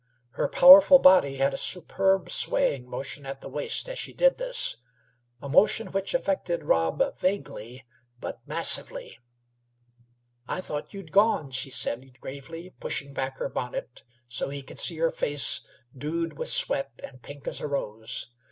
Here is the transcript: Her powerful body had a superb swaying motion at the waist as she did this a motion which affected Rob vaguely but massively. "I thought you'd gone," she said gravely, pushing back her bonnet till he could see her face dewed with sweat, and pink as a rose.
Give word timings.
Her 0.31 0.47
powerful 0.47 0.97
body 0.97 1.35
had 1.35 1.53
a 1.53 1.57
superb 1.57 2.31
swaying 2.31 2.89
motion 2.89 3.23
at 3.27 3.41
the 3.41 3.47
waist 3.47 3.87
as 3.87 3.99
she 3.99 4.13
did 4.13 4.39
this 4.39 4.77
a 5.43 5.47
motion 5.47 5.91
which 5.91 6.15
affected 6.15 6.63
Rob 6.63 7.03
vaguely 7.19 7.85
but 8.19 8.39
massively. 8.47 9.19
"I 10.47 10.59
thought 10.59 10.95
you'd 10.95 11.11
gone," 11.11 11.51
she 11.51 11.69
said 11.69 12.19
gravely, 12.19 12.71
pushing 12.79 13.13
back 13.13 13.37
her 13.37 13.47
bonnet 13.47 14.01
till 14.27 14.49
he 14.49 14.63
could 14.63 14.79
see 14.79 14.97
her 14.97 15.11
face 15.11 15.61
dewed 15.95 16.35
with 16.35 16.49
sweat, 16.49 16.99
and 17.03 17.21
pink 17.21 17.47
as 17.47 17.61
a 17.61 17.67
rose. 17.67 18.31